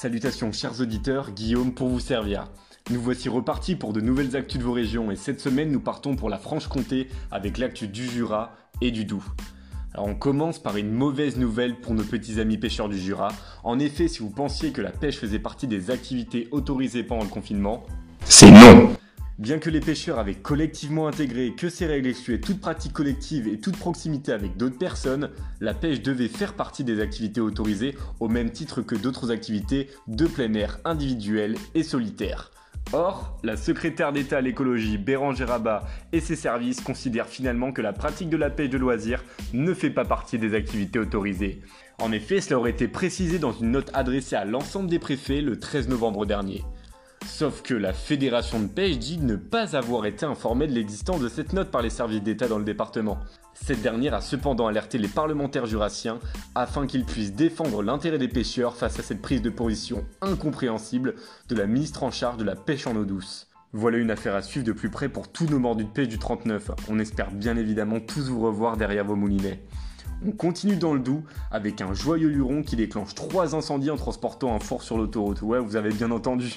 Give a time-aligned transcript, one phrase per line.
[0.00, 2.44] Salutations chers auditeurs, Guillaume pour vous servir.
[2.92, 6.14] Nous voici repartis pour de nouvelles actus de vos régions et cette semaine nous partons
[6.14, 9.24] pour la Franche-Comté avec l'actu du Jura et du Doubs.
[9.92, 13.30] Alors on commence par une mauvaise nouvelle pour nos petits amis pêcheurs du Jura.
[13.64, 17.30] En effet, si vous pensiez que la pêche faisait partie des activités autorisées pendant le
[17.30, 17.84] confinement,
[18.24, 18.92] c'est non
[19.38, 23.60] Bien que les pêcheurs avaient collectivement intégré que ces règles excluaient toute pratique collective et
[23.60, 28.50] toute proximité avec d'autres personnes, la pêche devait faire partie des activités autorisées au même
[28.50, 32.50] titre que d'autres activités de plein air individuelles et solitaires.
[32.92, 37.92] Or, la secrétaire d'État à l'écologie Bérangère Rabat et ses services considèrent finalement que la
[37.92, 41.60] pratique de la pêche de loisirs ne fait pas partie des activités autorisées.
[42.00, 45.60] En effet, cela aurait été précisé dans une note adressée à l'ensemble des préfets le
[45.60, 46.64] 13 novembre dernier.
[47.28, 51.28] Sauf que la Fédération de pêche dit ne pas avoir été informée de l'existence de
[51.28, 53.18] cette note par les services d'État dans le département.
[53.54, 56.18] Cette dernière a cependant alerté les parlementaires jurassiens
[56.56, 61.14] afin qu'ils puissent défendre l'intérêt des pêcheurs face à cette prise de position incompréhensible
[61.48, 63.46] de la ministre en charge de la pêche en eau douce.
[63.72, 66.18] Voilà une affaire à suivre de plus près pour tous nos mordus de pêche du
[66.18, 66.72] 39.
[66.88, 69.62] On espère bien évidemment tous vous revoir derrière vos moulinets.
[70.26, 74.52] On continue dans le Doubs avec un joyeux luron qui déclenche trois incendies en transportant
[74.52, 75.42] un four sur l'autoroute.
[75.42, 76.56] Ouais, vous avez bien entendu.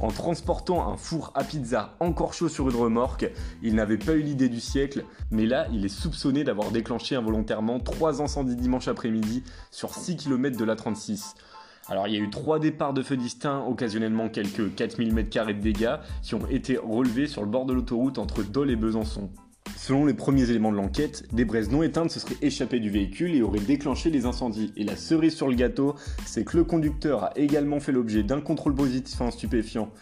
[0.00, 3.30] En transportant un four à pizza encore chaud sur une remorque,
[3.62, 7.78] il n'avait pas eu l'idée du siècle, mais là, il est soupçonné d'avoir déclenché involontairement
[7.78, 11.36] trois incendies dimanche après-midi sur 6 km de la 36.
[11.88, 15.52] Alors il y a eu trois départs de feux distincts, occasionnellement quelques 4000 m2 de
[15.52, 19.30] dégâts, qui ont été relevés sur le bord de l'autoroute entre Dole et Besançon.
[19.86, 23.36] Selon les premiers éléments de l'enquête, des braises non éteintes se seraient échappées du véhicule
[23.36, 24.72] et auraient déclenché les incendies.
[24.76, 28.40] Et la cerise sur le gâteau, c'est que le conducteur a également fait l'objet d'un
[28.40, 29.92] contrôle positif en stupéfiant.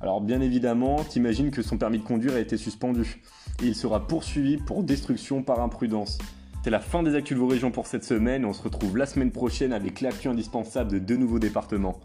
[0.00, 3.20] Alors bien évidemment, t'imagines que son permis de conduire a été suspendu.
[3.62, 6.16] Et il sera poursuivi pour destruction par imprudence.
[6.62, 8.46] C'est la fin des actus de vos régions pour cette semaine.
[8.46, 12.00] On se retrouve la semaine prochaine avec l'actu indispensable de deux nouveaux départements.